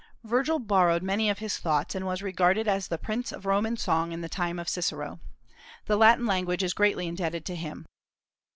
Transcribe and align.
Virgil 0.23 0.57
borrowed 0.57 1.03
many 1.03 1.29
of 1.29 1.37
his 1.37 1.59
thoughts, 1.59 1.93
and 1.93 2.07
was 2.07 2.23
regarded 2.23 2.67
as 2.67 2.87
the 2.87 2.97
prince 2.97 3.31
of 3.31 3.45
Roman 3.45 3.77
song 3.77 4.11
in 4.11 4.21
the 4.21 4.27
time 4.27 4.57
of 4.57 4.67
Cicero. 4.67 5.19
The 5.85 5.95
Latin 5.95 6.25
language 6.25 6.63
is 6.63 6.73
greatly 6.73 7.05
indebted 7.05 7.45
to 7.45 7.55
him. 7.55 7.85